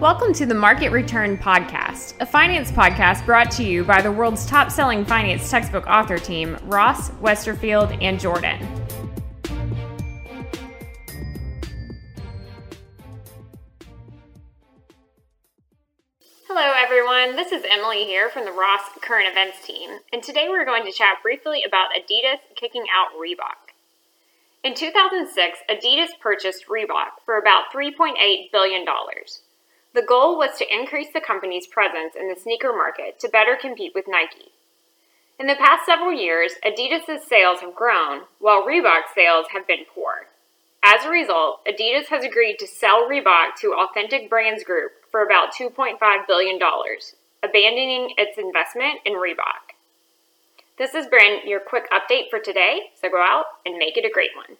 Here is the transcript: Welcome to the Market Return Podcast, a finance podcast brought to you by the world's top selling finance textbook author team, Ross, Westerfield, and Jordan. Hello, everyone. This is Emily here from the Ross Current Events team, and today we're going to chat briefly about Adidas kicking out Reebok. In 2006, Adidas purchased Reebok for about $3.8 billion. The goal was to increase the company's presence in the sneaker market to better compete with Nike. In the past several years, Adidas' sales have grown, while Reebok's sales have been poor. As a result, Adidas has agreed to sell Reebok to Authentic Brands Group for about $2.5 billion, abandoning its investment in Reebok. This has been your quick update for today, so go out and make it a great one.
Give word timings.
Welcome 0.00 0.32
to 0.34 0.44
the 0.44 0.54
Market 0.54 0.90
Return 0.90 1.38
Podcast, 1.38 2.14
a 2.20 2.26
finance 2.26 2.72
podcast 2.72 3.24
brought 3.24 3.48
to 3.52 3.62
you 3.62 3.84
by 3.84 4.02
the 4.02 4.10
world's 4.10 4.44
top 4.44 4.72
selling 4.72 5.04
finance 5.04 5.48
textbook 5.48 5.86
author 5.86 6.18
team, 6.18 6.58
Ross, 6.64 7.10
Westerfield, 7.12 7.96
and 8.02 8.18
Jordan. 8.18 8.58
Hello, 16.48 16.72
everyone. 16.76 17.36
This 17.36 17.52
is 17.52 17.64
Emily 17.70 18.04
here 18.04 18.30
from 18.30 18.44
the 18.44 18.52
Ross 18.52 18.82
Current 19.00 19.28
Events 19.30 19.64
team, 19.64 20.00
and 20.12 20.24
today 20.24 20.46
we're 20.48 20.64
going 20.64 20.84
to 20.86 20.92
chat 20.92 21.18
briefly 21.22 21.62
about 21.64 21.90
Adidas 21.92 22.40
kicking 22.56 22.84
out 22.92 23.16
Reebok. 23.16 23.73
In 24.64 24.74
2006, 24.74 25.58
Adidas 25.68 26.18
purchased 26.18 26.68
Reebok 26.68 27.20
for 27.26 27.36
about 27.36 27.64
$3.8 27.70 28.50
billion. 28.50 28.86
The 29.92 30.00
goal 30.00 30.38
was 30.38 30.56
to 30.56 30.74
increase 30.74 31.08
the 31.12 31.20
company's 31.20 31.66
presence 31.66 32.14
in 32.18 32.28
the 32.28 32.40
sneaker 32.40 32.72
market 32.72 33.20
to 33.20 33.28
better 33.28 33.58
compete 33.60 33.92
with 33.94 34.06
Nike. 34.08 34.52
In 35.38 35.48
the 35.48 35.54
past 35.54 35.84
several 35.84 36.14
years, 36.14 36.54
Adidas' 36.64 37.24
sales 37.28 37.60
have 37.60 37.74
grown, 37.74 38.22
while 38.38 38.62
Reebok's 38.66 39.12
sales 39.14 39.44
have 39.52 39.66
been 39.66 39.84
poor. 39.94 40.28
As 40.82 41.04
a 41.04 41.10
result, 41.10 41.60
Adidas 41.66 42.06
has 42.06 42.24
agreed 42.24 42.56
to 42.58 42.66
sell 42.66 43.06
Reebok 43.06 43.56
to 43.60 43.74
Authentic 43.74 44.30
Brands 44.30 44.64
Group 44.64 44.92
for 45.10 45.22
about 45.22 45.52
$2.5 45.52 45.98
billion, 46.26 46.58
abandoning 47.42 48.14
its 48.16 48.38
investment 48.38 49.00
in 49.04 49.12
Reebok. 49.12 49.76
This 50.76 50.92
has 50.92 51.06
been 51.06 51.46
your 51.46 51.60
quick 51.60 51.88
update 51.90 52.30
for 52.30 52.40
today, 52.40 52.90
so 53.00 53.08
go 53.08 53.22
out 53.22 53.44
and 53.64 53.78
make 53.78 53.96
it 53.96 54.04
a 54.04 54.10
great 54.10 54.34
one. 54.34 54.56